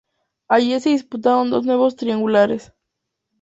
Allí 0.47 0.79
se 0.79 0.89
disputaron 0.89 1.51
dos 1.51 1.63
nuevos 1.63 1.95
triangulares. 1.95 2.73